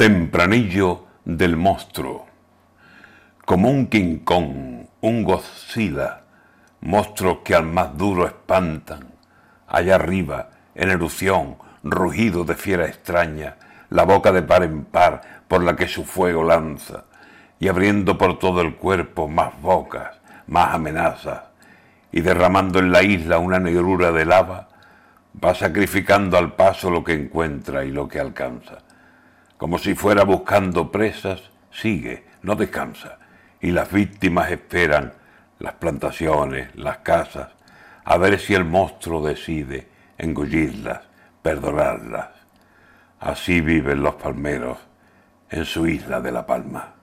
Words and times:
Tempranillo 0.00 1.04
del 1.26 1.58
monstruo. 1.58 2.24
Como 3.44 3.68
un 3.68 3.88
King 3.88 4.20
Kong, 4.24 4.86
un 5.02 5.24
Godzilla, 5.24 6.22
monstruos 6.80 7.40
que 7.44 7.54
al 7.54 7.66
más 7.66 7.98
duro 7.98 8.26
espantan. 8.26 9.12
Allá 9.68 9.96
arriba, 9.96 10.48
en 10.74 10.88
erupción, 10.88 11.58
rugido 11.82 12.44
de 12.44 12.54
fiera 12.54 12.86
extraña, 12.86 13.56
la 13.90 14.04
boca 14.04 14.32
de 14.32 14.40
par 14.40 14.62
en 14.62 14.86
par 14.86 15.20
por 15.46 15.62
la 15.62 15.76
que 15.76 15.86
su 15.86 16.06
fuego 16.06 16.44
lanza, 16.44 17.04
y 17.58 17.68
abriendo 17.68 18.16
por 18.16 18.38
todo 18.38 18.62
el 18.62 18.76
cuerpo 18.76 19.28
más 19.28 19.60
bocas, 19.60 20.18
más 20.46 20.74
amenazas, 20.74 21.42
y 22.10 22.22
derramando 22.22 22.78
en 22.78 22.90
la 22.90 23.02
isla 23.02 23.36
una 23.36 23.58
negrura 23.58 24.12
de 24.12 24.24
lava, 24.24 24.66
va 25.44 25.54
sacrificando 25.54 26.38
al 26.38 26.54
paso 26.54 26.90
lo 26.90 27.04
que 27.04 27.12
encuentra 27.12 27.84
y 27.84 27.90
lo 27.90 28.08
que 28.08 28.18
alcanza 28.18 28.78
como 29.60 29.76
si 29.76 29.94
fuera 29.94 30.24
buscando 30.24 30.90
presas, 30.90 31.50
sigue, 31.70 32.24
no 32.40 32.56
descansa, 32.56 33.18
y 33.60 33.72
las 33.72 33.92
víctimas 33.92 34.50
esperan 34.50 35.12
las 35.58 35.74
plantaciones, 35.74 36.74
las 36.76 37.00
casas, 37.00 37.50
a 38.02 38.16
ver 38.16 38.38
si 38.40 38.54
el 38.54 38.64
monstruo 38.64 39.22
decide 39.22 39.86
engullirlas, 40.16 41.02
perdonarlas. 41.42 42.30
Así 43.18 43.60
viven 43.60 44.02
los 44.02 44.14
palmeros 44.14 44.78
en 45.50 45.66
su 45.66 45.86
isla 45.86 46.22
de 46.22 46.32
La 46.32 46.46
Palma. 46.46 46.94